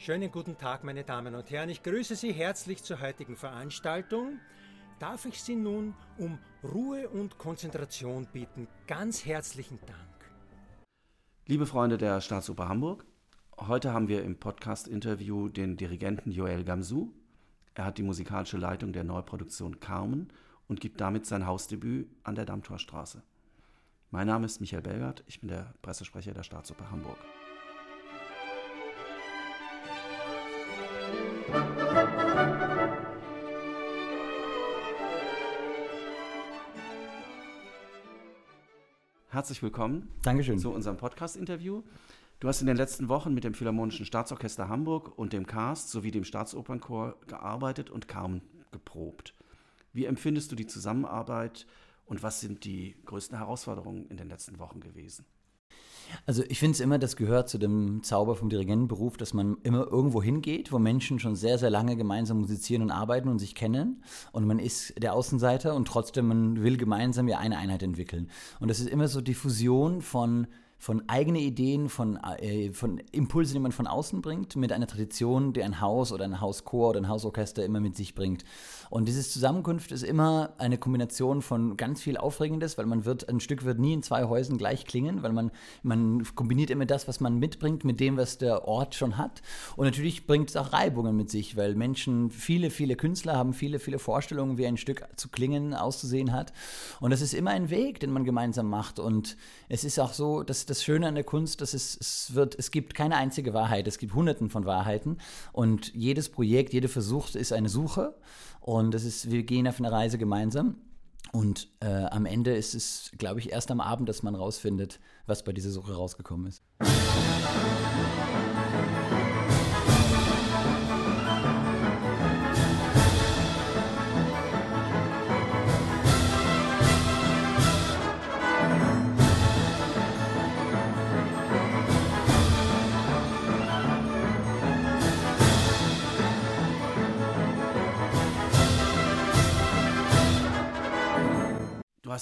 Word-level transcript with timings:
Schönen 0.00 0.30
guten 0.30 0.56
Tag, 0.56 0.84
meine 0.84 1.02
Damen 1.02 1.34
und 1.34 1.50
Herren. 1.50 1.70
Ich 1.70 1.82
grüße 1.82 2.14
Sie 2.14 2.32
herzlich 2.32 2.84
zur 2.84 3.00
heutigen 3.00 3.34
Veranstaltung. 3.34 4.38
Darf 5.00 5.24
ich 5.24 5.42
Sie 5.42 5.56
nun 5.56 5.92
um 6.18 6.38
Ruhe 6.62 7.08
und 7.08 7.36
Konzentration 7.36 8.28
bitten? 8.32 8.68
Ganz 8.86 9.26
herzlichen 9.26 9.80
Dank. 9.86 10.30
Liebe 11.46 11.66
Freunde 11.66 11.98
der 11.98 12.20
Staatsoper 12.20 12.68
Hamburg, 12.68 13.06
heute 13.58 13.92
haben 13.92 14.06
wir 14.06 14.22
im 14.22 14.38
Podcast-Interview 14.38 15.48
den 15.48 15.76
Dirigenten 15.76 16.30
Joel 16.30 16.62
Gamsu. 16.62 17.10
Er 17.74 17.84
hat 17.84 17.98
die 17.98 18.04
musikalische 18.04 18.56
Leitung 18.56 18.92
der 18.92 19.02
Neuproduktion 19.02 19.80
Carmen 19.80 20.32
und 20.68 20.80
gibt 20.80 21.00
damit 21.00 21.26
sein 21.26 21.44
Hausdebüt 21.44 22.08
an 22.22 22.36
der 22.36 22.44
Dammtorstraße. 22.44 23.24
Mein 24.12 24.28
Name 24.28 24.46
ist 24.46 24.60
Michael 24.60 24.82
Belgert, 24.82 25.24
ich 25.26 25.40
bin 25.40 25.48
der 25.48 25.74
Pressesprecher 25.82 26.34
der 26.34 26.44
Staatsoper 26.44 26.88
Hamburg. 26.92 27.18
Herzlich 39.30 39.62
willkommen 39.62 40.08
Dankeschön. 40.22 40.58
zu 40.58 40.70
unserem 40.70 40.96
Podcast-Interview. 40.96 41.82
Du 42.40 42.48
hast 42.48 42.60
in 42.60 42.66
den 42.66 42.76
letzten 42.76 43.08
Wochen 43.08 43.32
mit 43.34 43.44
dem 43.44 43.54
Philharmonischen 43.54 44.04
Staatsorchester 44.04 44.68
Hamburg 44.68 45.16
und 45.16 45.32
dem 45.32 45.46
Cast 45.46 45.90
sowie 45.90 46.10
dem 46.10 46.24
Staatsopernchor 46.24 47.16
gearbeitet 47.26 47.88
und 47.88 48.08
Carmen 48.08 48.42
geprobt. 48.72 49.34
Wie 49.92 50.04
empfindest 50.04 50.52
du 50.52 50.56
die 50.56 50.66
Zusammenarbeit 50.66 51.66
und 52.06 52.22
was 52.22 52.40
sind 52.40 52.64
die 52.64 52.96
größten 53.06 53.38
Herausforderungen 53.38 54.06
in 54.08 54.16
den 54.16 54.28
letzten 54.28 54.58
Wochen 54.58 54.80
gewesen? 54.80 55.24
Also 56.26 56.42
ich 56.48 56.58
finde 56.58 56.74
es 56.74 56.80
immer, 56.80 56.98
das 56.98 57.16
gehört 57.16 57.48
zu 57.48 57.58
dem 57.58 58.02
Zauber 58.02 58.36
vom 58.36 58.48
Dirigentenberuf, 58.48 59.16
dass 59.16 59.34
man 59.34 59.58
immer 59.62 59.86
irgendwo 59.86 60.22
hingeht, 60.22 60.72
wo 60.72 60.78
Menschen 60.78 61.18
schon 61.18 61.36
sehr, 61.36 61.58
sehr 61.58 61.70
lange 61.70 61.96
gemeinsam 61.96 62.40
musizieren 62.40 62.82
und 62.82 62.90
arbeiten 62.90 63.28
und 63.28 63.38
sich 63.38 63.54
kennen. 63.54 64.02
Und 64.32 64.46
man 64.46 64.58
ist 64.58 64.94
der 65.02 65.14
Außenseiter 65.14 65.74
und 65.74 65.88
trotzdem 65.88 66.28
man 66.28 66.62
will 66.62 66.76
gemeinsam 66.76 67.28
ja 67.28 67.38
eine 67.38 67.58
Einheit 67.58 67.82
entwickeln. 67.82 68.30
Und 68.60 68.68
das 68.68 68.80
ist 68.80 68.88
immer 68.88 69.08
so 69.08 69.20
die 69.20 69.34
Fusion 69.34 70.02
von 70.02 70.46
von 70.78 71.08
eigenen 71.08 71.42
Ideen, 71.42 71.88
von, 71.88 72.16
äh, 72.38 72.72
von 72.72 73.00
Impulsen, 73.10 73.54
die 73.54 73.60
man 73.60 73.72
von 73.72 73.88
außen 73.88 74.22
bringt, 74.22 74.54
mit 74.54 74.72
einer 74.72 74.86
Tradition, 74.86 75.52
die 75.52 75.62
ein 75.62 75.80
Haus 75.80 76.12
oder 76.12 76.24
ein 76.24 76.40
Hauschor 76.40 76.90
oder 76.90 77.00
ein 77.00 77.08
Hausorchester 77.08 77.64
immer 77.64 77.80
mit 77.80 77.96
sich 77.96 78.14
bringt. 78.14 78.44
Und 78.88 79.06
diese 79.06 79.22
Zusammenkunft 79.22 79.92
ist 79.92 80.04
immer 80.04 80.50
eine 80.58 80.78
Kombination 80.78 81.42
von 81.42 81.76
ganz 81.76 82.00
viel 82.00 82.16
Aufregendes, 82.16 82.78
weil 82.78 82.86
man 82.86 83.04
wird, 83.04 83.28
ein 83.28 83.40
Stück 83.40 83.64
wird 83.64 83.78
nie 83.80 83.92
in 83.92 84.02
zwei 84.02 84.24
Häusern 84.24 84.56
gleich 84.56 84.86
klingen, 84.86 85.22
weil 85.22 85.32
man, 85.32 85.50
man 85.82 86.22
kombiniert 86.36 86.70
immer 86.70 86.86
das, 86.86 87.08
was 87.08 87.20
man 87.20 87.38
mitbringt, 87.38 87.84
mit 87.84 87.98
dem, 87.98 88.16
was 88.16 88.38
der 88.38 88.66
Ort 88.66 88.94
schon 88.94 89.18
hat. 89.18 89.42
Und 89.76 89.84
natürlich 89.84 90.26
bringt 90.26 90.50
es 90.50 90.56
auch 90.56 90.72
Reibungen 90.72 91.16
mit 91.16 91.28
sich, 91.28 91.56
weil 91.56 91.74
Menschen, 91.74 92.30
viele, 92.30 92.70
viele 92.70 92.94
Künstler 92.94 93.36
haben 93.36 93.52
viele, 93.52 93.80
viele 93.80 93.98
Vorstellungen, 93.98 94.58
wie 94.58 94.66
ein 94.66 94.76
Stück 94.76 95.06
zu 95.16 95.28
klingen, 95.28 95.74
auszusehen 95.74 96.32
hat. 96.32 96.52
Und 97.00 97.10
das 97.10 97.20
ist 97.20 97.34
immer 97.34 97.50
ein 97.50 97.70
Weg, 97.70 97.98
den 98.00 98.10
man 98.10 98.24
gemeinsam 98.24 98.70
macht. 98.70 99.00
Und 99.00 99.36
es 99.68 99.84
ist 99.84 99.98
auch 99.98 100.12
so, 100.12 100.44
dass 100.44 100.67
das 100.70 100.82
Schöne 100.82 101.06
an 101.06 101.14
der 101.14 101.24
Kunst, 101.24 101.60
dass 101.60 101.74
es, 101.74 101.96
es 102.00 102.34
wird, 102.34 102.54
es 102.58 102.70
gibt 102.70 102.94
keine 102.94 103.16
einzige 103.16 103.54
Wahrheit, 103.54 103.86
es 103.88 103.98
gibt 103.98 104.14
Hunderten 104.14 104.50
von 104.50 104.64
Wahrheiten 104.64 105.18
und 105.52 105.94
jedes 105.94 106.28
Projekt, 106.28 106.72
jeder 106.72 106.88
Versuch 106.88 107.34
ist 107.34 107.52
eine 107.52 107.68
Suche 107.68 108.14
und 108.60 108.92
das 108.92 109.04
ist, 109.04 109.30
wir 109.30 109.42
gehen 109.42 109.66
auf 109.66 109.78
eine 109.78 109.90
Reise 109.92 110.18
gemeinsam. 110.18 110.76
Und 111.30 111.68
äh, 111.80 111.86
am 111.86 112.24
Ende 112.24 112.56
ist 112.56 112.74
es, 112.74 113.10
glaube 113.18 113.40
ich, 113.40 113.52
erst 113.52 113.70
am 113.70 113.80
Abend, 113.80 114.08
dass 114.08 114.22
man 114.22 114.34
rausfindet, 114.34 114.98
was 115.26 115.44
bei 115.44 115.52
dieser 115.52 115.70
Suche 115.70 115.94
rausgekommen 115.94 116.46
ist. 116.46 116.62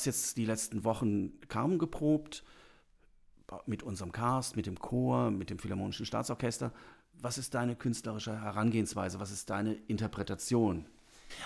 Jetzt 0.06 0.36
die 0.36 0.44
letzten 0.44 0.84
Wochen 0.84 1.40
Carmen 1.48 1.78
geprobt, 1.78 2.44
mit 3.66 3.82
unserem 3.82 4.12
Cast, 4.12 4.56
mit 4.56 4.66
dem 4.66 4.78
Chor, 4.78 5.30
mit 5.30 5.50
dem 5.50 5.58
Philharmonischen 5.58 6.06
Staatsorchester. 6.06 6.72
Was 7.20 7.38
ist 7.38 7.54
deine 7.54 7.76
künstlerische 7.76 8.40
Herangehensweise? 8.40 9.20
Was 9.20 9.30
ist 9.30 9.50
deine 9.50 9.74
Interpretation? 9.74 10.86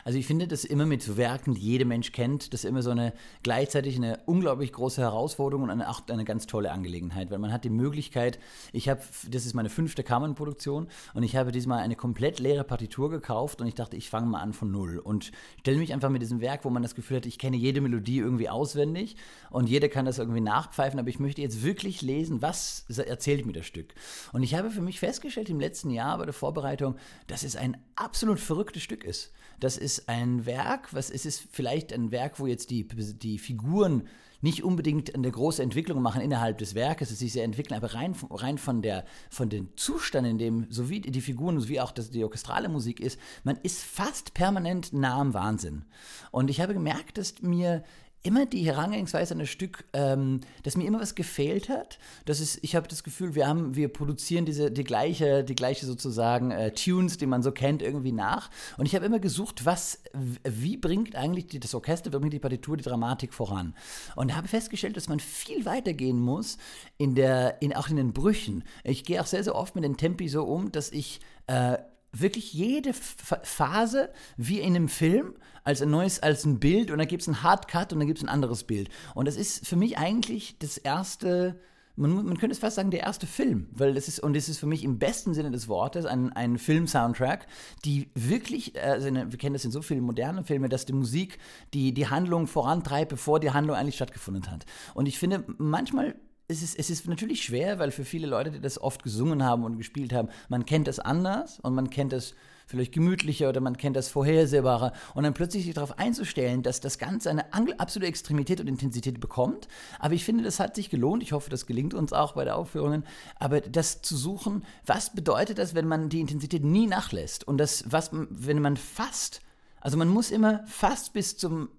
Also 0.04 0.18
ich 0.18 0.26
finde, 0.26 0.46
dass 0.46 0.64
immer 0.64 0.86
mit 0.86 1.16
Werken, 1.16 1.54
die 1.54 1.60
jeder 1.60 1.84
Mensch 1.84 2.12
kennt, 2.12 2.52
das 2.52 2.64
ist 2.64 2.68
immer 2.68 2.82
so 2.82 2.90
eine 2.90 3.12
gleichzeitig 3.42 3.96
eine 3.96 4.18
unglaublich 4.26 4.72
große 4.72 5.00
Herausforderung 5.00 5.64
und 5.64 5.70
eine, 5.70 5.88
auch 5.88 6.02
eine 6.08 6.24
ganz 6.24 6.46
tolle 6.46 6.72
Angelegenheit, 6.72 7.30
weil 7.30 7.38
man 7.38 7.52
hat 7.52 7.64
die 7.64 7.70
Möglichkeit, 7.70 8.38
ich 8.72 8.88
habe, 8.88 9.00
das 9.28 9.46
ist 9.46 9.54
meine 9.54 9.70
fünfte 9.70 10.02
Kammernproduktion 10.02 10.88
und 11.14 11.22
ich 11.22 11.36
habe 11.36 11.52
diesmal 11.52 11.80
eine 11.80 11.96
komplett 11.96 12.38
leere 12.38 12.64
Partitur 12.64 13.10
gekauft 13.10 13.60
und 13.60 13.66
ich 13.66 13.74
dachte, 13.74 13.96
ich 13.96 14.10
fange 14.10 14.26
mal 14.26 14.40
an 14.40 14.52
von 14.52 14.70
null 14.70 14.98
und 14.98 15.32
stelle 15.60 15.78
mich 15.78 15.92
einfach 15.92 16.10
mit 16.10 16.22
diesem 16.22 16.40
Werk, 16.40 16.64
wo 16.64 16.70
man 16.70 16.82
das 16.82 16.94
Gefühl 16.94 17.18
hat, 17.18 17.26
ich 17.26 17.38
kenne 17.38 17.56
jede 17.56 17.80
Melodie 17.80 18.18
irgendwie 18.18 18.48
auswendig 18.48 19.16
und 19.50 19.68
jeder 19.68 19.88
kann 19.88 20.04
das 20.04 20.18
irgendwie 20.18 20.40
nachpfeifen, 20.40 20.98
aber 20.98 21.08
ich 21.08 21.20
möchte 21.20 21.42
jetzt 21.42 21.62
wirklich 21.62 22.02
lesen, 22.02 22.42
was 22.42 22.84
erzählt 22.88 23.46
mir 23.46 23.52
das 23.52 23.66
Stück. 23.66 23.94
Und 24.32 24.42
ich 24.42 24.54
habe 24.54 24.70
für 24.70 24.82
mich 24.82 25.00
festgestellt 25.00 25.48
im 25.48 25.60
letzten 25.60 25.90
Jahr 25.90 26.18
bei 26.18 26.24
der 26.24 26.34
Vorbereitung, 26.34 26.96
dass 27.26 27.42
es 27.42 27.56
ein 27.56 27.76
absolut 27.96 28.40
verrücktes 28.40 28.82
Stück 28.82 29.04
ist. 29.04 29.32
Das 29.60 29.69
ist 29.76 30.08
ein 30.08 30.46
Werk, 30.46 30.92
was 30.92 31.10
es 31.10 31.26
ist 31.26 31.42
vielleicht 31.50 31.92
ein 31.92 32.10
Werk, 32.10 32.40
wo 32.40 32.46
jetzt 32.46 32.70
die, 32.70 32.86
die 32.86 33.38
Figuren 33.38 34.08
nicht 34.42 34.62
unbedingt 34.62 35.14
eine 35.14 35.30
große 35.30 35.62
Entwicklung 35.62 36.00
machen 36.00 36.22
innerhalb 36.22 36.58
des 36.58 36.74
Werkes, 36.74 37.10
sie 37.10 37.28
sich 37.28 37.42
entwickeln, 37.42 37.76
aber 37.76 37.94
rein, 37.94 38.14
rein 38.30 38.58
von, 38.58 38.82
der, 38.82 39.04
von 39.28 39.50
dem 39.50 39.76
Zustand, 39.76 40.26
in 40.26 40.38
dem 40.38 40.66
sowie 40.70 41.00
die 41.00 41.20
Figuren, 41.20 41.60
sowie 41.60 41.80
auch 41.80 41.92
das, 41.92 42.10
die 42.10 42.24
orchestrale 42.24 42.68
Musik 42.68 43.00
ist, 43.00 43.18
man 43.44 43.56
ist 43.62 43.82
fast 43.82 44.34
permanent 44.34 44.92
nah 44.92 45.20
am 45.20 45.34
Wahnsinn. 45.34 45.84
Und 46.30 46.48
ich 46.48 46.60
habe 46.60 46.72
gemerkt, 46.72 47.18
dass 47.18 47.42
mir 47.42 47.84
immer 48.22 48.44
die 48.44 48.66
Herangehensweise 48.66 49.32
an 49.32 49.40
das 49.40 49.48
Stück, 49.48 49.84
ähm, 49.94 50.40
dass 50.62 50.76
mir 50.76 50.84
immer 50.84 51.00
was 51.00 51.14
gefehlt 51.14 51.68
hat. 51.68 51.98
Das 52.26 52.40
ist, 52.40 52.58
ich 52.62 52.76
habe 52.76 52.86
das 52.86 53.02
Gefühl, 53.02 53.34
wir 53.34 53.48
haben, 53.48 53.76
wir 53.76 53.88
produzieren 53.88 54.44
diese, 54.44 54.70
die 54.70 54.84
gleiche, 54.84 55.42
die 55.42 55.54
gleiche 55.54 55.86
sozusagen 55.86 56.50
äh, 56.50 56.72
Tunes, 56.72 57.16
die 57.16 57.26
man 57.26 57.42
so 57.42 57.50
kennt, 57.50 57.80
irgendwie 57.80 58.12
nach. 58.12 58.50
Und 58.76 58.86
ich 58.86 58.94
habe 58.94 59.06
immer 59.06 59.20
gesucht, 59.20 59.64
was, 59.64 60.02
wie 60.44 60.76
bringt 60.76 61.16
eigentlich 61.16 61.46
die, 61.46 61.60
das 61.60 61.74
Orchester, 61.74 62.12
wie 62.12 62.18
bringt 62.18 62.34
die 62.34 62.38
Partitur, 62.38 62.76
die 62.76 62.84
Dramatik 62.84 63.32
voran. 63.32 63.74
Und 64.16 64.36
habe 64.36 64.48
festgestellt, 64.48 64.96
dass 64.98 65.08
man 65.08 65.20
viel 65.20 65.64
weiter 65.64 65.94
gehen 65.94 66.20
muss 66.20 66.58
in 66.98 67.14
der, 67.14 67.62
in, 67.62 67.74
auch 67.74 67.88
in 67.88 67.96
den 67.96 68.12
Brüchen. 68.12 68.64
Ich 68.84 69.04
gehe 69.04 69.20
auch 69.20 69.26
sehr, 69.26 69.44
sehr 69.44 69.54
oft 69.54 69.74
mit 69.74 69.84
den 69.84 69.96
Tempi 69.96 70.28
so 70.28 70.44
um, 70.44 70.72
dass 70.72 70.92
ich 70.92 71.20
äh, 71.46 71.78
wirklich 72.12 72.52
jede 72.52 72.92
Phase 72.92 74.10
wie 74.36 74.60
in 74.60 74.74
einem 74.74 74.88
Film 74.88 75.34
als 75.64 75.82
ein 75.82 75.90
neues, 75.90 76.20
als 76.20 76.44
ein 76.44 76.58
Bild 76.58 76.90
und 76.90 76.98
dann 76.98 77.08
gibt 77.08 77.22
es 77.22 77.28
einen 77.28 77.42
Hardcut 77.42 77.92
und 77.92 78.00
dann 78.00 78.06
gibt 78.06 78.18
es 78.18 78.24
ein 78.24 78.28
anderes 78.28 78.64
Bild. 78.64 78.88
Und 79.14 79.26
das 79.26 79.36
ist 79.36 79.66
für 79.66 79.76
mich 79.76 79.98
eigentlich 79.98 80.58
das 80.58 80.78
erste, 80.78 81.60
man, 81.96 82.12
man 82.12 82.38
könnte 82.38 82.52
es 82.52 82.58
fast 82.58 82.76
sagen, 82.76 82.90
der 82.90 83.00
erste 83.00 83.26
Film, 83.26 83.68
weil 83.72 83.94
das 83.94 84.08
ist, 84.08 84.20
und 84.20 84.34
das 84.34 84.48
ist 84.48 84.58
für 84.58 84.66
mich 84.66 84.84
im 84.84 84.98
besten 84.98 85.34
Sinne 85.34 85.50
des 85.50 85.68
Wortes 85.68 86.06
ein, 86.06 86.32
ein 86.32 86.58
Film-Soundtrack, 86.58 87.46
die 87.84 88.10
wirklich, 88.14 88.80
also 88.82 89.14
wir 89.14 89.38
kennen 89.38 89.54
das 89.54 89.64
in 89.64 89.70
so 89.70 89.82
vielen 89.82 90.02
modernen 90.02 90.44
Filmen, 90.44 90.70
dass 90.70 90.86
die 90.86 90.92
Musik 90.92 91.38
die, 91.74 91.92
die 91.92 92.08
Handlung 92.08 92.46
vorantreibt, 92.46 93.10
bevor 93.10 93.38
die 93.38 93.50
Handlung 93.50 93.76
eigentlich 93.76 93.96
stattgefunden 93.96 94.50
hat. 94.50 94.66
Und 94.94 95.06
ich 95.06 95.18
finde, 95.18 95.44
manchmal 95.58 96.16
es 96.50 96.62
ist, 96.62 96.78
es 96.78 96.90
ist 96.90 97.08
natürlich 97.08 97.44
schwer, 97.44 97.78
weil 97.78 97.90
für 97.92 98.04
viele 98.04 98.26
Leute, 98.26 98.50
die 98.50 98.60
das 98.60 98.80
oft 98.80 99.02
gesungen 99.02 99.44
haben 99.44 99.64
und 99.64 99.78
gespielt 99.78 100.12
haben, 100.12 100.28
man 100.48 100.66
kennt 100.66 100.88
das 100.88 100.98
anders 100.98 101.60
und 101.60 101.74
man 101.74 101.90
kennt 101.90 102.12
es 102.12 102.34
vielleicht 102.66 102.92
gemütlicher 102.92 103.48
oder 103.48 103.60
man 103.60 103.76
kennt 103.76 103.96
das 103.96 104.08
vorhersehbarer 104.08 104.92
und 105.14 105.24
dann 105.24 105.34
plötzlich 105.34 105.64
sich 105.64 105.74
darauf 105.74 105.98
einzustellen, 105.98 106.62
dass 106.62 106.80
das 106.80 106.98
Ganze 106.98 107.30
eine 107.30 107.52
absolute 107.80 108.06
Extremität 108.06 108.60
und 108.60 108.68
Intensität 108.68 109.18
bekommt. 109.18 109.66
Aber 109.98 110.14
ich 110.14 110.24
finde, 110.24 110.44
das 110.44 110.60
hat 110.60 110.76
sich 110.76 110.88
gelohnt. 110.88 111.22
Ich 111.22 111.32
hoffe, 111.32 111.50
das 111.50 111.66
gelingt 111.66 111.94
uns 111.94 112.12
auch 112.12 112.34
bei 112.34 112.44
der 112.44 112.56
Aufführungen. 112.56 113.04
Aber 113.36 113.60
das 113.60 114.02
zu 114.02 114.16
suchen, 114.16 114.64
was 114.86 115.12
bedeutet 115.12 115.58
das, 115.58 115.74
wenn 115.74 115.88
man 115.88 116.10
die 116.10 116.20
Intensität 116.20 116.62
nie 116.62 116.86
nachlässt 116.86 117.46
und 117.46 117.58
das, 117.58 117.84
was, 117.88 118.10
wenn 118.12 118.60
man 118.60 118.76
fast, 118.76 119.40
also 119.80 119.96
man 119.96 120.08
muss 120.08 120.30
immer 120.30 120.64
fast 120.66 121.12
bis 121.12 121.36
zum 121.36 121.70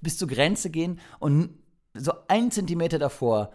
bis 0.00 0.18
zur 0.18 0.26
Grenze 0.26 0.70
gehen 0.70 0.98
und 1.20 1.50
so 1.94 2.12
ein 2.28 2.50
Zentimeter 2.50 2.98
davor 2.98 3.52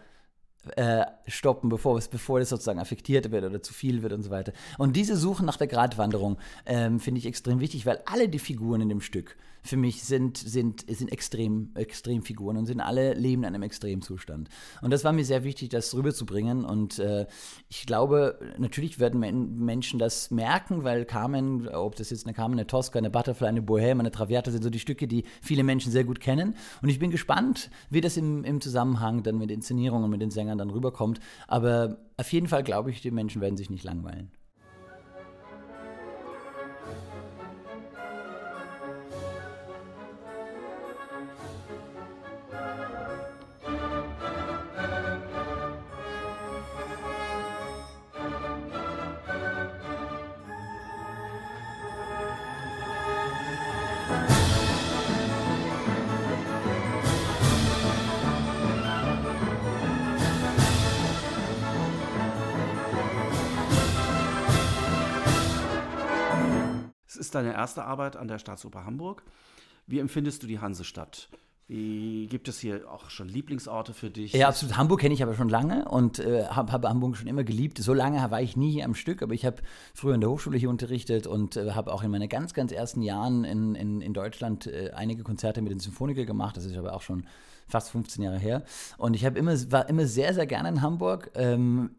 äh, 0.76 1.04
stoppen, 1.26 1.68
bevor 1.68 1.98
es, 1.98 2.08
bevor 2.08 2.40
es 2.40 2.48
sozusagen 2.48 2.78
affektiert 2.78 3.30
wird 3.30 3.44
oder 3.44 3.62
zu 3.62 3.74
viel 3.74 4.02
wird 4.02 4.12
und 4.12 4.22
so 4.22 4.30
weiter. 4.30 4.52
Und 4.78 4.96
diese 4.96 5.16
Suche 5.16 5.44
nach 5.44 5.56
der 5.56 5.66
Gratwanderung 5.66 6.38
ähm, 6.66 7.00
finde 7.00 7.18
ich 7.18 7.26
extrem 7.26 7.60
wichtig, 7.60 7.86
weil 7.86 8.00
alle 8.06 8.28
die 8.28 8.38
Figuren 8.38 8.80
in 8.80 8.88
dem 8.88 9.00
Stück 9.00 9.36
für 9.62 9.76
mich 9.76 10.04
sind, 10.04 10.36
sind, 10.36 10.84
sind 10.88 11.12
extrem, 11.12 11.70
Extremfiguren 11.74 12.56
und 12.56 12.66
sind 12.66 12.80
alle 12.80 13.14
leben 13.14 13.42
in 13.42 13.48
einem 13.48 13.62
Extremzustand. 13.62 14.48
Und 14.80 14.90
das 14.90 15.04
war 15.04 15.12
mir 15.12 15.24
sehr 15.24 15.44
wichtig, 15.44 15.68
das 15.68 15.94
rüberzubringen. 15.94 16.64
Und 16.64 16.98
äh, 16.98 17.26
ich 17.68 17.86
glaube, 17.86 18.38
natürlich 18.58 18.98
werden 18.98 19.20
Men 19.20 19.58
Menschen 19.58 19.98
das 19.98 20.30
merken, 20.30 20.84
weil 20.84 21.04
Carmen, 21.04 21.68
ob 21.68 21.96
das 21.96 22.10
jetzt 22.10 22.26
eine 22.26 22.34
Carmen, 22.34 22.54
eine 22.54 22.66
Tosca, 22.66 22.98
eine 22.98 23.10
Butterfly, 23.10 23.48
eine 23.48 23.62
Bohème, 23.62 24.00
eine 24.00 24.10
Traviata 24.10 24.50
sind 24.50 24.62
so 24.62 24.70
die 24.70 24.80
Stücke, 24.80 25.06
die 25.06 25.24
viele 25.40 25.62
Menschen 25.62 25.92
sehr 25.92 26.04
gut 26.04 26.20
kennen. 26.20 26.56
Und 26.82 26.88
ich 26.88 26.98
bin 26.98 27.10
gespannt, 27.10 27.70
wie 27.90 28.00
das 28.00 28.16
im, 28.16 28.44
im 28.44 28.60
Zusammenhang 28.60 29.22
dann 29.22 29.38
mit 29.38 29.50
Inszenierungen 29.50 30.04
und 30.04 30.10
mit 30.10 30.20
den 30.20 30.30
Sängern 30.30 30.58
dann 30.58 30.70
rüberkommt. 30.70 31.20
Aber 31.46 31.98
auf 32.16 32.32
jeden 32.32 32.48
Fall 32.48 32.64
glaube 32.64 32.90
ich, 32.90 33.00
die 33.00 33.10
Menschen 33.10 33.40
werden 33.40 33.56
sich 33.56 33.70
nicht 33.70 33.84
langweilen. 33.84 34.30
Ist 67.32 67.36
deine 67.36 67.54
erste 67.54 67.84
Arbeit 67.84 68.16
an 68.16 68.28
der 68.28 68.38
Staatsoper 68.38 68.84
Hamburg. 68.84 69.22
Wie 69.86 70.00
empfindest 70.00 70.42
du 70.42 70.46
die 70.46 70.58
Hansestadt? 70.58 71.30
Wie, 71.72 72.26
gibt 72.26 72.48
es 72.48 72.58
hier 72.58 72.82
auch 72.92 73.08
schon 73.08 73.28
Lieblingsorte 73.28 73.94
für 73.94 74.10
dich? 74.10 74.34
Ja, 74.34 74.48
absolut. 74.48 74.76
Hamburg 74.76 75.00
kenne 75.00 75.14
ich 75.14 75.22
aber 75.22 75.34
schon 75.34 75.48
lange 75.48 75.86
und 75.88 76.18
äh, 76.18 76.44
habe 76.44 76.70
hab 76.70 76.84
Hamburg 76.84 77.16
schon 77.16 77.28
immer 77.28 77.44
geliebt. 77.44 77.78
So 77.78 77.94
lange 77.94 78.18
war 78.30 78.42
ich 78.42 78.58
nie 78.58 78.72
hier 78.72 78.84
am 78.84 78.94
Stück, 78.94 79.22
aber 79.22 79.32
ich 79.32 79.46
habe 79.46 79.56
früher 79.94 80.14
in 80.14 80.20
der 80.20 80.28
Hochschule 80.28 80.58
hier 80.58 80.68
unterrichtet 80.68 81.26
und 81.26 81.56
äh, 81.56 81.70
habe 81.70 81.94
auch 81.94 82.02
in 82.02 82.10
meinen 82.10 82.28
ganz, 82.28 82.52
ganz 82.52 82.72
ersten 82.72 83.00
Jahren 83.00 83.44
in, 83.44 83.74
in, 83.74 84.02
in 84.02 84.12
Deutschland 84.12 84.66
äh, 84.66 84.90
einige 84.94 85.22
Konzerte 85.22 85.62
mit 85.62 85.72
den 85.72 85.80
Symphoniker 85.80 86.26
gemacht. 86.26 86.58
Das 86.58 86.66
ist 86.66 86.76
aber 86.76 86.92
auch 86.92 87.00
schon 87.00 87.24
fast 87.66 87.90
15 87.90 88.22
Jahre 88.22 88.38
her. 88.38 88.64
Und 88.98 89.14
ich 89.14 89.24
immer, 89.24 89.54
war 89.72 89.88
immer 89.88 90.06
sehr, 90.06 90.34
sehr 90.34 90.46
gerne 90.46 90.68
in 90.68 90.82
Hamburg. 90.82 91.30
Ähm, 91.36 91.92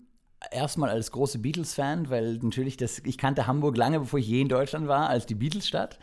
erstmal 0.51 0.90
als 0.90 1.12
große 1.12 1.40
Beatles-Fan, 1.40 2.10
weil 2.10 2.40
natürlich 2.42 2.78
das, 2.78 3.00
ich 3.00 3.18
kannte 3.18 3.48
Hamburg 3.48 3.78
lange, 3.78 4.00
bevor 4.00 4.19
ich 4.19 4.28
je 4.28 4.42
in 4.42 4.50
Deutschland 4.50 4.88
war, 4.88 5.10
als 5.10 5.25
die 5.25 5.36
Beatles-Stadt. 5.36 6.00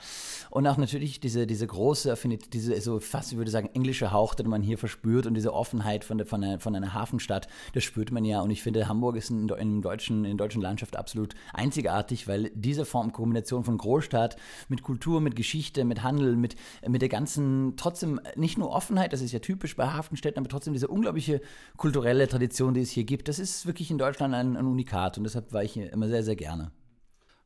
Und 0.50 0.66
auch 0.66 0.76
natürlich 0.76 1.20
diese, 1.20 1.46
diese 1.46 1.66
große, 1.66 2.16
diese 2.52 2.80
so 2.80 3.00
fast, 3.00 3.32
ich 3.32 3.38
würde 3.38 3.50
sagen, 3.50 3.70
englische 3.74 4.12
Hauch, 4.12 4.34
den 4.34 4.48
man 4.48 4.62
hier 4.62 4.78
verspürt 4.78 5.26
und 5.26 5.34
diese 5.34 5.52
Offenheit 5.52 6.04
von, 6.04 6.18
der, 6.18 6.26
von, 6.26 6.42
einer, 6.42 6.60
von 6.60 6.74
einer 6.74 6.92
Hafenstadt, 6.94 7.48
das 7.74 7.84
spürt 7.84 8.10
man 8.10 8.24
ja. 8.24 8.40
Und 8.40 8.50
ich 8.50 8.62
finde, 8.62 8.88
Hamburg 8.88 9.16
ist 9.16 9.30
in, 9.30 9.48
in, 9.48 9.82
deutschen, 9.82 10.24
in 10.24 10.36
der 10.36 10.46
deutschen 10.46 10.62
Landschaft 10.62 10.96
absolut 10.96 11.34
einzigartig, 11.52 12.26
weil 12.26 12.50
diese 12.54 12.84
Form, 12.84 13.12
Kombination 13.12 13.64
von 13.64 13.78
Großstadt 13.78 14.36
mit 14.68 14.82
Kultur, 14.82 15.20
mit 15.20 15.36
Geschichte, 15.36 15.84
mit 15.84 16.02
Handel, 16.02 16.36
mit, 16.36 16.56
mit 16.86 17.02
der 17.02 17.08
ganzen, 17.08 17.74
trotzdem 17.76 18.20
nicht 18.34 18.58
nur 18.58 18.70
Offenheit, 18.70 19.12
das 19.12 19.20
ist 19.20 19.32
ja 19.32 19.38
typisch 19.38 19.76
bei 19.76 19.86
Hafenstädten, 19.86 20.40
aber 20.40 20.48
trotzdem 20.48 20.72
diese 20.72 20.88
unglaubliche 20.88 21.40
kulturelle 21.76 22.26
Tradition, 22.26 22.74
die 22.74 22.80
es 22.80 22.90
hier 22.90 23.04
gibt, 23.04 23.28
das 23.28 23.38
ist 23.38 23.66
wirklich 23.66 23.90
in 23.90 23.98
Deutschland 23.98 24.29
schon 24.30 24.34
ein, 24.34 24.56
ein 24.56 24.66
Unikat 24.66 25.18
und 25.18 25.24
deshalb 25.24 25.52
war 25.52 25.62
ich 25.62 25.72
hier 25.72 25.92
immer 25.92 26.08
sehr, 26.08 26.22
sehr 26.22 26.36
gerne. 26.36 26.72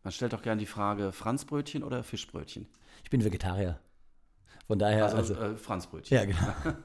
Man 0.02 0.12
stellt 0.12 0.34
auch 0.34 0.42
gerne 0.42 0.60
die 0.60 0.66
Frage, 0.66 1.12
Franzbrötchen 1.12 1.82
oder 1.82 2.02
Fischbrötchen? 2.02 2.66
Ich 3.02 3.10
bin 3.10 3.24
Vegetarier. 3.24 3.80
Von 4.66 4.78
daher. 4.78 5.04
Also, 5.04 5.16
also 5.16 5.34
äh, 5.34 5.56
Franzbrötchen. 5.56 6.16
Ja, 6.16 6.24
genau. 6.24 6.54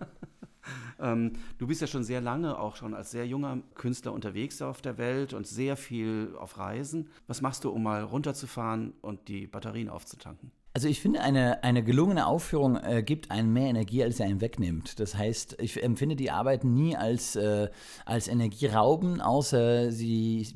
ähm, 0.99 1.33
du 1.57 1.67
bist 1.67 1.81
ja 1.81 1.87
schon 1.87 2.03
sehr 2.03 2.21
lange, 2.21 2.57
auch 2.57 2.75
schon 2.75 2.93
als 2.93 3.11
sehr 3.11 3.27
junger 3.27 3.59
Künstler 3.75 4.13
unterwegs 4.13 4.61
auf 4.61 4.81
der 4.81 4.97
Welt 4.97 5.33
und 5.33 5.47
sehr 5.47 5.75
viel 5.75 6.33
auf 6.37 6.57
Reisen. 6.57 7.09
Was 7.27 7.41
machst 7.41 7.63
du, 7.63 7.69
um 7.69 7.83
mal 7.83 8.03
runterzufahren 8.03 8.93
und 9.01 9.27
die 9.27 9.47
Batterien 9.47 9.89
aufzutanken? 9.89 10.51
Also 10.73 10.87
ich 10.87 11.01
finde, 11.01 11.21
eine, 11.21 11.63
eine 11.63 11.83
gelungene 11.83 12.27
Aufführung 12.27 12.77
äh, 12.77 13.01
gibt 13.03 13.31
einem 13.31 13.51
mehr 13.51 13.69
Energie, 13.69 14.03
als 14.03 14.17
sie 14.17 14.23
einem 14.23 14.39
wegnimmt. 14.39 14.99
Das 14.99 15.15
heißt, 15.15 15.57
ich 15.59 15.81
empfinde 15.81 16.15
die 16.15 16.29
Arbeit 16.29 16.63
nie 16.63 16.95
als, 16.95 17.35
äh, 17.35 17.69
als 18.05 18.27
Energierauben, 18.27 19.19
außer 19.19 19.91
sie 19.91 20.47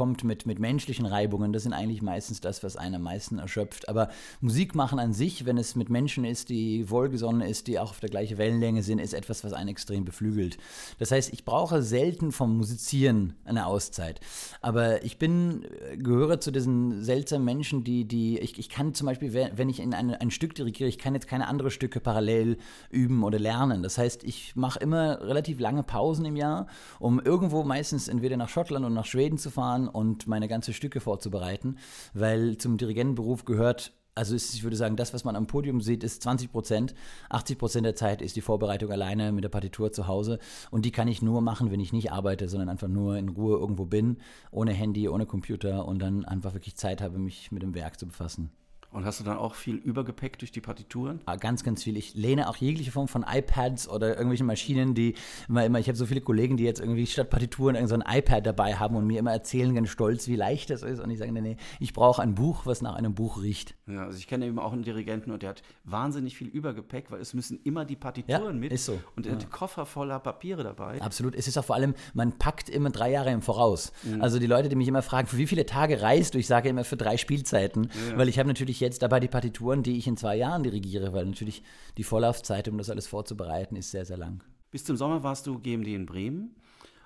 kommt 0.00 0.24
mit, 0.24 0.46
mit 0.46 0.58
menschlichen 0.58 1.04
Reibungen. 1.04 1.52
Das 1.52 1.64
sind 1.64 1.74
eigentlich 1.74 2.00
meistens 2.00 2.40
das, 2.40 2.62
was 2.62 2.78
einen 2.78 2.94
am 2.94 3.02
meisten 3.02 3.38
erschöpft. 3.38 3.86
Aber 3.90 4.08
Musik 4.40 4.74
machen 4.74 4.98
an 4.98 5.12
sich, 5.12 5.44
wenn 5.44 5.58
es 5.58 5.76
mit 5.76 5.90
Menschen 5.90 6.24
ist, 6.24 6.48
die 6.48 6.88
wohlgesonnen 6.88 7.42
ist, 7.46 7.66
die 7.66 7.78
auch 7.78 7.90
auf 7.90 8.00
der 8.00 8.08
gleichen 8.08 8.38
Wellenlänge 8.38 8.82
sind, 8.82 8.98
ist 8.98 9.12
etwas, 9.12 9.44
was 9.44 9.52
einen 9.52 9.68
extrem 9.68 10.06
beflügelt. 10.06 10.56
Das 10.98 11.10
heißt, 11.10 11.34
ich 11.34 11.44
brauche 11.44 11.82
selten 11.82 12.32
vom 12.32 12.56
Musizieren 12.56 13.34
eine 13.44 13.66
Auszeit. 13.66 14.20
Aber 14.62 15.04
ich 15.04 15.18
bin, 15.18 15.64
äh, 15.64 15.98
gehöre 15.98 16.40
zu 16.40 16.50
diesen 16.50 17.04
seltsamen 17.04 17.44
Menschen, 17.44 17.84
die, 17.84 18.06
die 18.06 18.38
ich, 18.38 18.58
ich 18.58 18.70
kann 18.70 18.94
zum 18.94 19.06
Beispiel, 19.06 19.34
wenn 19.34 19.68
ich 19.68 19.80
in 19.80 19.92
ein, 19.92 20.14
ein 20.14 20.30
Stück 20.30 20.54
dirigiere, 20.54 20.88
ich 20.88 20.96
kann 20.96 21.12
jetzt 21.12 21.28
keine 21.28 21.46
anderen 21.46 21.70
Stücke 21.70 22.00
parallel 22.00 22.56
üben 22.88 23.22
oder 23.22 23.38
lernen. 23.38 23.82
Das 23.82 23.98
heißt, 23.98 24.24
ich 24.24 24.56
mache 24.56 24.78
immer 24.78 25.20
relativ 25.20 25.60
lange 25.60 25.82
Pausen 25.82 26.24
im 26.24 26.36
Jahr, 26.36 26.68
um 26.98 27.20
irgendwo 27.20 27.64
meistens 27.64 28.08
entweder 28.08 28.38
nach 28.38 28.48
Schottland 28.48 28.86
oder 28.86 28.94
nach 28.94 29.04
Schweden 29.04 29.36
zu 29.36 29.50
fahren 29.50 29.89
und 29.90 30.26
meine 30.26 30.48
ganzen 30.48 30.74
Stücke 30.74 31.00
vorzubereiten, 31.00 31.76
weil 32.14 32.56
zum 32.58 32.78
Dirigentenberuf 32.78 33.44
gehört 33.44 33.92
also 34.14 34.34
ist, 34.34 34.54
ich 34.54 34.64
würde 34.64 34.76
sagen, 34.76 34.96
das, 34.96 35.14
was 35.14 35.24
man 35.24 35.36
am 35.36 35.46
Podium 35.46 35.80
sieht, 35.80 36.04
ist 36.04 36.22
20 36.22 36.50
Prozent. 36.50 36.94
80 37.30 37.58
Prozent 37.58 37.86
der 37.86 37.94
Zeit 37.94 38.20
ist 38.20 38.36
die 38.36 38.40
Vorbereitung 38.40 38.90
alleine 38.90 39.32
mit 39.32 39.44
der 39.44 39.48
Partitur 39.48 39.92
zu 39.92 40.08
Hause. 40.08 40.38
Und 40.70 40.84
die 40.84 40.90
kann 40.90 41.08
ich 41.08 41.22
nur 41.22 41.40
machen, 41.40 41.70
wenn 41.70 41.80
ich 41.80 41.92
nicht 41.92 42.12
arbeite, 42.12 42.48
sondern 42.48 42.68
einfach 42.68 42.88
nur 42.88 43.16
in 43.16 43.28
Ruhe 43.28 43.56
irgendwo 43.58 43.86
bin, 43.86 44.18
ohne 44.50 44.72
Handy, 44.72 45.08
ohne 45.08 45.26
Computer 45.26 45.86
und 45.86 46.00
dann 46.00 46.24
einfach 46.24 46.54
wirklich 46.54 46.76
Zeit 46.76 47.00
habe, 47.00 47.18
mich 47.18 47.52
mit 47.52 47.62
dem 47.62 47.74
Werk 47.74 47.98
zu 47.98 48.06
befassen. 48.06 48.50
Und 48.92 49.04
hast 49.04 49.20
du 49.20 49.24
dann 49.24 49.36
auch 49.36 49.54
viel 49.54 49.76
Übergepäck 49.76 50.38
durch 50.40 50.50
die 50.50 50.60
Partituren? 50.60 51.20
Ah, 51.26 51.36
ganz, 51.36 51.62
ganz 51.62 51.84
viel. 51.84 51.96
Ich 51.96 52.14
lehne 52.14 52.48
auch 52.48 52.56
jegliche 52.56 52.90
Form 52.90 53.06
von 53.06 53.24
iPads 53.28 53.88
oder 53.88 54.08
irgendwelchen 54.08 54.46
Maschinen, 54.46 54.94
die 54.94 55.14
immer, 55.48 55.64
immer 55.64 55.78
ich 55.78 55.86
habe 55.86 55.96
so 55.96 56.06
viele 56.06 56.20
Kollegen, 56.20 56.56
die 56.56 56.64
jetzt 56.64 56.80
irgendwie 56.80 57.06
statt 57.06 57.30
Partituren 57.30 57.76
irgend 57.76 57.88
so 57.88 57.94
ein 57.94 58.04
iPad 58.06 58.44
dabei 58.44 58.74
haben 58.74 58.96
und 58.96 59.06
mir 59.06 59.20
immer 59.20 59.32
erzählen, 59.32 59.72
ganz 59.74 59.90
stolz, 59.90 60.26
wie 60.26 60.34
leicht 60.34 60.70
das 60.70 60.82
ist. 60.82 60.98
Und 60.98 61.10
ich 61.10 61.18
sage, 61.18 61.30
nee, 61.30 61.40
nee, 61.40 61.56
ich 61.78 61.92
brauche 61.92 62.20
ein 62.20 62.34
Buch, 62.34 62.66
was 62.66 62.82
nach 62.82 62.96
einem 62.96 63.14
Buch 63.14 63.40
riecht. 63.40 63.76
Ja, 63.86 64.06
also 64.06 64.18
ich 64.18 64.26
kenne 64.26 64.46
eben 64.46 64.58
auch 64.58 64.72
einen 64.72 64.82
Dirigenten 64.82 65.30
und 65.30 65.42
der 65.42 65.50
hat 65.50 65.62
wahnsinnig 65.84 66.36
viel 66.36 66.48
Übergepäck, 66.48 67.12
weil 67.12 67.20
es 67.20 67.32
müssen 67.32 67.60
immer 67.62 67.84
die 67.84 67.96
Partituren 67.96 68.42
ja, 68.42 68.60
mit. 68.60 68.72
Ist 68.72 68.86
so. 68.86 68.98
Und 69.14 69.26
er 69.26 69.34
ja. 69.34 69.38
hat 69.38 69.50
Koffer 69.52 69.86
voller 69.86 70.18
Papiere 70.18 70.64
dabei. 70.64 71.00
Absolut. 71.00 71.36
Es 71.36 71.46
ist 71.46 71.56
auch 71.56 71.64
vor 71.64 71.76
allem, 71.76 71.94
man 72.12 72.38
packt 72.38 72.68
immer 72.68 72.90
drei 72.90 73.12
Jahre 73.12 73.30
im 73.30 73.42
Voraus. 73.42 73.92
Mhm. 74.02 74.20
Also 74.20 74.40
die 74.40 74.48
Leute, 74.48 74.68
die 74.68 74.74
mich 74.74 74.88
immer 74.88 75.02
fragen, 75.02 75.28
für 75.28 75.36
wie 75.36 75.46
viele 75.46 75.64
Tage 75.64 76.02
reist 76.02 76.34
du? 76.34 76.38
Ich 76.38 76.48
sage 76.48 76.68
immer 76.68 76.82
für 76.82 76.96
drei 76.96 77.16
Spielzeiten, 77.16 77.90
ja. 78.10 78.18
weil 78.18 78.28
ich 78.28 78.38
habe 78.40 78.48
natürlich 78.48 78.79
jetzt 78.80 79.02
dabei 79.02 79.20
die 79.20 79.28
Partitur 79.28 79.60
Touren, 79.60 79.82
die 79.82 79.98
ich 79.98 80.06
in 80.06 80.16
zwei 80.16 80.36
Jahren 80.36 80.62
dirigiere, 80.62 81.12
weil 81.12 81.26
natürlich 81.26 81.62
die 81.96 82.04
Vorlaufzeit, 82.04 82.68
um 82.68 82.78
das 82.78 82.88
alles 82.88 83.06
vorzubereiten, 83.06 83.76
ist 83.76 83.90
sehr, 83.90 84.04
sehr 84.04 84.16
lang. 84.16 84.42
Bis 84.70 84.84
zum 84.84 84.96
Sommer 84.96 85.22
warst 85.22 85.46
du 85.46 85.58
GMD 85.58 85.88
in 85.88 86.06
Bremen. 86.06 86.54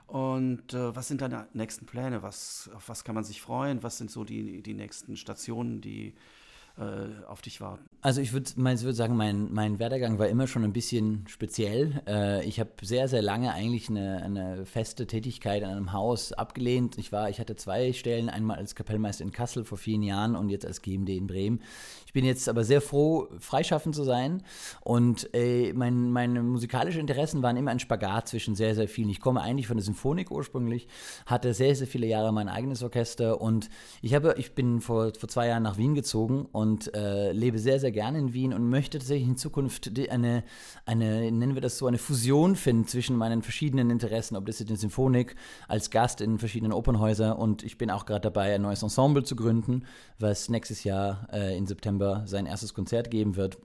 Und 0.06 0.74
äh, 0.74 0.94
was 0.94 1.08
sind 1.08 1.22
deine 1.22 1.48
nächsten 1.54 1.86
Pläne? 1.86 2.22
Was, 2.22 2.70
auf 2.74 2.88
was 2.88 3.04
kann 3.04 3.14
man 3.14 3.24
sich 3.24 3.40
freuen? 3.40 3.82
Was 3.82 3.98
sind 3.98 4.10
so 4.10 4.22
die, 4.24 4.62
die 4.62 4.74
nächsten 4.74 5.16
Stationen, 5.16 5.80
die 5.80 6.14
äh, 6.78 7.24
auf 7.26 7.40
dich 7.40 7.60
warten? 7.60 7.84
Also 8.00 8.20
ich 8.20 8.32
würde 8.32 8.50
würd 8.56 8.96
sagen, 8.96 9.16
mein, 9.16 9.52
mein 9.52 9.78
Werdegang 9.78 10.18
war 10.18 10.28
immer 10.28 10.46
schon 10.46 10.64
ein 10.64 10.72
bisschen 10.72 11.24
speziell. 11.28 12.02
Äh, 12.06 12.44
ich 12.44 12.60
habe 12.60 12.70
sehr, 12.82 13.08
sehr 13.08 13.22
lange 13.22 13.52
eigentlich 13.52 13.88
eine, 13.88 14.22
eine 14.22 14.66
feste 14.66 15.06
Tätigkeit 15.06 15.62
in 15.62 15.68
einem 15.68 15.92
Haus 15.92 16.32
abgelehnt. 16.32 16.98
Ich 16.98 17.12
war, 17.12 17.30
ich 17.30 17.38
hatte 17.38 17.56
zwei 17.56 17.92
Stellen, 17.92 18.28
einmal 18.28 18.58
als 18.58 18.74
Kapellmeister 18.74 19.24
in 19.24 19.32
Kassel 19.32 19.64
vor 19.64 19.78
vielen 19.78 20.02
Jahren 20.02 20.36
und 20.36 20.48
jetzt 20.48 20.66
als 20.66 20.82
GMD 20.82 21.10
in 21.10 21.26
Bremen. 21.26 21.62
Ich 22.06 22.12
bin 22.12 22.24
jetzt 22.24 22.48
aber 22.48 22.62
sehr 22.64 22.80
froh, 22.80 23.28
freischaffend 23.38 23.94
zu 23.94 24.04
sein. 24.04 24.42
Und 24.82 25.30
äh, 25.34 25.72
mein, 25.72 26.10
meine 26.10 26.42
musikalischen 26.42 27.00
Interessen 27.00 27.42
waren 27.42 27.56
immer 27.56 27.70
ein 27.70 27.80
Spagat 27.80 28.28
zwischen 28.28 28.54
sehr, 28.54 28.74
sehr 28.74 28.88
vielen. 28.88 29.08
Ich 29.08 29.20
komme 29.20 29.40
eigentlich 29.40 29.66
von 29.66 29.76
der 29.76 29.84
Symphonik 29.84 30.30
ursprünglich, 30.30 30.88
hatte 31.26 31.54
sehr, 31.54 31.74
sehr 31.74 31.86
viele 31.86 32.06
Jahre 32.06 32.32
mein 32.32 32.48
eigenes 32.48 32.82
Orchester 32.82 33.40
und 33.40 33.70
ich 34.02 34.14
habe, 34.14 34.34
ich 34.38 34.54
bin 34.54 34.80
vor, 34.80 35.12
vor 35.18 35.28
zwei 35.28 35.48
Jahren 35.48 35.62
nach 35.62 35.78
Wien 35.78 35.94
gezogen 35.94 36.46
und 36.52 36.63
und 36.64 36.94
äh, 36.94 37.30
lebe 37.32 37.58
sehr, 37.58 37.78
sehr 37.78 37.92
gerne 37.92 38.18
in 38.18 38.32
Wien 38.32 38.54
und 38.54 38.70
möchte 38.70 38.98
tatsächlich 38.98 39.28
in 39.28 39.36
Zukunft 39.36 39.92
eine, 40.08 40.44
eine, 40.86 41.30
nennen 41.30 41.54
wir 41.54 41.60
das 41.60 41.76
so, 41.76 41.86
eine 41.86 41.98
Fusion 41.98 42.56
finden 42.56 42.86
zwischen 42.86 43.16
meinen 43.16 43.42
verschiedenen 43.42 43.90
Interessen, 43.90 44.34
ob 44.34 44.46
das 44.46 44.60
jetzt 44.60 44.70
in 44.70 44.76
Symphonik, 44.76 45.36
als 45.68 45.90
Gast 45.90 46.22
in 46.22 46.38
verschiedenen 46.38 46.72
Opernhäusern 46.72 47.36
und 47.36 47.62
ich 47.62 47.76
bin 47.76 47.90
auch 47.90 48.06
gerade 48.06 48.22
dabei, 48.22 48.54
ein 48.54 48.62
neues 48.62 48.82
Ensemble 48.82 49.24
zu 49.24 49.36
gründen, 49.36 49.84
was 50.18 50.48
nächstes 50.48 50.84
Jahr 50.84 51.28
äh, 51.30 51.54
im 51.54 51.66
September 51.66 52.22
sein 52.26 52.46
erstes 52.46 52.72
Konzert 52.72 53.10
geben 53.10 53.36
wird. 53.36 53.58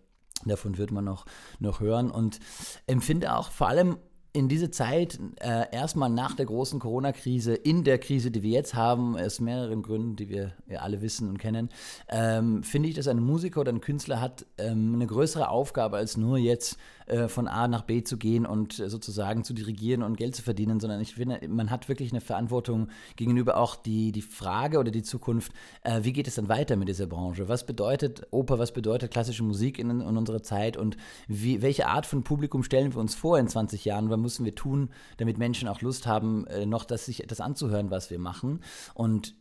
Davon 0.46 0.78
wird 0.78 0.92
man 0.92 1.06
noch, 1.06 1.26
noch 1.60 1.80
hören 1.80 2.12
und 2.12 2.40
empfinde 2.86 3.34
auch 3.34 3.52
vor 3.52 3.70
allem 3.70 3.98
in 4.32 4.48
diese 4.48 4.70
Zeit, 4.70 5.20
äh, 5.40 5.66
erstmal 5.72 6.10
nach 6.10 6.36
der 6.36 6.46
großen 6.46 6.80
Corona-Krise, 6.80 7.56
in 7.56 7.84
der 7.84 7.98
Krise, 7.98 8.30
die 8.30 8.44
wir 8.44 8.52
jetzt 8.52 8.76
haben, 8.76 9.18
aus 9.18 9.40
mehreren 9.40 9.82
Gründen, 9.82 10.16
die 10.16 10.30
wir 10.30 10.54
ja 10.68 10.80
alle 10.80 11.02
wissen 11.02 11.30
und 11.30 11.40
kennen, 11.40 11.70
ähm, 12.10 12.62
finde 12.62 12.90
ich, 12.90 12.96
dass 12.96 13.08
ein 13.08 13.20
Musiker 13.20 13.62
oder 13.62 13.72
ein 13.72 13.82
Künstler 13.82 14.22
hat 14.22 14.46
ähm, 14.58 14.94
eine 14.94 15.08
größere 15.08 15.50
Aufgabe, 15.50 15.98
als 15.98 16.16
nur 16.16 16.38
jetzt 16.38 16.78
äh, 17.08 17.28
von 17.28 17.48
A 17.48 17.68
nach 17.68 17.82
B 17.82 18.04
zu 18.04 18.18
gehen 18.18 18.46
und 18.46 18.80
äh, 18.80 18.88
sozusagen 18.88 19.44
zu 19.44 19.56
dirigieren 19.56 20.04
und 20.04 20.16
Geld 20.16 20.36
zu 20.36 20.44
verdienen, 20.44 20.80
sondern 20.80 21.02
ich 21.02 21.16
finde, 21.16 21.40
man 21.48 21.72
hat 21.72 21.90
wirklich 21.90 22.12
eine 22.12 22.22
Verantwortung 22.22 22.90
gegenüber 23.16 23.58
auch 23.58 23.76
die, 23.76 24.12
die 24.12 24.22
Frage 24.22 24.78
oder 24.78 24.92
die 24.92 25.02
Zukunft, 25.02 25.52
äh, 25.82 26.04
wie 26.04 26.14
geht 26.14 26.28
es 26.28 26.36
dann 26.36 26.50
weiter 26.50 26.76
mit 26.76 26.88
dieser 26.88 27.08
Branche? 27.08 27.50
Was 27.50 27.66
bedeutet 27.66 28.28
Oper, 28.30 28.60
was 28.60 28.74
bedeutet 28.74 29.10
klassische 29.10 29.44
Musik 29.44 29.80
in, 29.80 29.90
in 29.90 30.18
unserer 30.18 30.44
Zeit 30.44 30.78
und 30.78 30.98
wie, 31.28 31.64
welche 31.64 31.88
Art 31.88 32.06
von 32.06 32.24
Publikum 32.24 32.62
stellen 32.64 32.94
wir 32.94 33.00
uns 33.00 33.16
vor 33.16 33.40
in 33.40 33.48
20 33.48 33.86
Jahren? 33.86 34.12
Was 34.12 34.19
müssen 34.22 34.46
wir 34.46 34.56
tun, 34.56 34.90
damit 35.18 35.38
Menschen 35.38 35.68
auch 35.68 35.82
Lust 35.82 36.08
haben, 36.08 36.46
äh, 36.48 36.66
noch 36.66 36.86
das, 36.86 37.06
sich 37.06 37.24
etwas 37.24 37.42
anzuhören, 37.42 37.92
was 37.92 38.10
wir 38.10 38.20
machen? 38.20 38.62
Und 38.94 39.36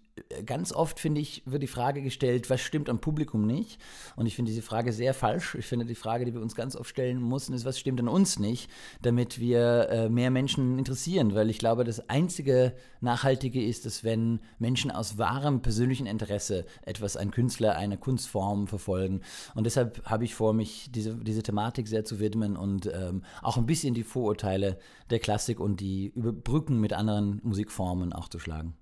ganz 0.45 0.73
oft, 0.73 1.01
finde 1.01 1.21
ich, 1.21 1.43
wird 1.47 1.63
die 1.63 1.69
Frage 1.69 2.03
gestellt, 2.03 2.51
was 2.51 2.61
stimmt 2.61 2.89
am 2.89 3.01
Publikum 3.01 3.47
nicht? 3.47 3.81
Und 4.17 4.27
ich 4.27 4.37
finde 4.37 4.51
diese 4.51 4.63
Frage 4.63 4.93
sehr 4.93 5.15
falsch. 5.15 5.55
Ich 5.55 5.67
finde, 5.67 5.85
die 5.85 5.95
Frage, 5.95 6.25
die 6.25 6.35
wir 6.35 6.41
uns 6.41 6.55
ganz 6.55 6.77
oft 6.77 6.91
stellen 6.91 7.27
müssen, 7.27 7.55
ist, 7.55 7.65
was 7.65 7.79
stimmt 7.79 8.01
an 8.01 8.09
uns 8.09 8.39
nicht, 8.39 8.71
damit 9.03 9.39
wir 9.39 9.89
äh, 9.91 10.09
mehr 10.09 10.31
Menschen 10.31 10.79
interessieren? 10.79 11.35
Weil 11.35 11.51
ich 11.51 11.59
glaube, 11.59 11.85
das 11.85 12.09
einzige 12.09 12.75
Nachhaltige 13.01 13.65
ist, 13.65 13.87
dass 13.87 14.05
wenn 14.05 14.41
Menschen 14.59 14.91
aus 14.91 15.19
wahrem 15.19 15.63
persönlichen 15.63 16.07
Interesse 16.07 16.65
etwas, 16.83 17.17
ein 17.17 17.31
Künstler, 17.31 17.77
eine 17.77 17.99
Kunstform 17.99 18.67
verfolgen. 18.67 19.21
Und 19.55 19.65
deshalb 19.65 20.05
habe 20.05 20.25
ich 20.25 20.35
vor, 20.35 20.53
mich 20.53 20.91
diese, 20.91 21.15
diese 21.17 21.43
Thematik 21.43 21.89
sehr 21.89 22.05
zu 22.05 22.21
widmen 22.21 22.57
und 22.57 22.91
ähm, 22.93 23.23
auch 23.43 23.57
ein 23.57 23.67
bisschen 23.67 23.95
die 23.95 24.05
Vorurteile 24.05 24.79
der 25.11 25.19
Klassik 25.19 25.61
und 25.61 25.81
die 25.81 26.09
Überbrücken 26.09 26.81
mit 26.81 26.93
anderen 26.93 27.41
Musikformen 27.43 28.13
auch 28.13 28.29
zu 28.29 28.39
schlagen. 28.39 28.75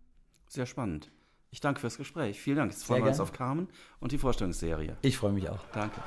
Sehr 0.48 0.66
spannend. 0.66 1.10
Ich 1.50 1.60
danke 1.60 1.80
fürs 1.80 1.96
Gespräch. 1.96 2.40
Vielen 2.40 2.56
Dank. 2.56 2.72
Jetzt 2.72 2.84
freuen 2.84 3.02
wir 3.04 3.10
uns 3.10 3.20
auf 3.20 3.32
Carmen 3.32 3.68
und 4.00 4.12
die 4.12 4.18
Vorstellungsserie. 4.18 4.96
Ich 5.02 5.16
freue 5.16 5.32
mich 5.32 5.48
auch. 5.48 5.60
Danke. 5.72 6.00